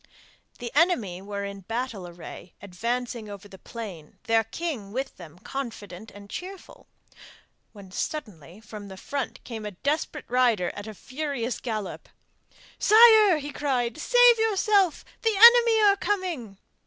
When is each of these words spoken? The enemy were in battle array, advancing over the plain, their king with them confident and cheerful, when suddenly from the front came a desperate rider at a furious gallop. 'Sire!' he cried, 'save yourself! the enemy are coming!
The 0.57 0.71
enemy 0.73 1.21
were 1.21 1.43
in 1.45 1.59
battle 1.59 2.07
array, 2.07 2.55
advancing 2.59 3.29
over 3.29 3.47
the 3.47 3.59
plain, 3.59 4.17
their 4.23 4.43
king 4.43 4.91
with 4.91 5.17
them 5.17 5.37
confident 5.37 6.09
and 6.09 6.27
cheerful, 6.27 6.87
when 7.71 7.91
suddenly 7.91 8.59
from 8.61 8.87
the 8.87 8.97
front 8.97 9.43
came 9.43 9.63
a 9.63 9.69
desperate 9.85 10.25
rider 10.27 10.71
at 10.73 10.87
a 10.87 10.95
furious 10.95 11.59
gallop. 11.59 12.09
'Sire!' 12.79 13.37
he 13.37 13.51
cried, 13.53 13.99
'save 13.99 14.39
yourself! 14.39 15.05
the 15.21 15.35
enemy 15.37 15.83
are 15.83 15.97
coming! 15.97 16.57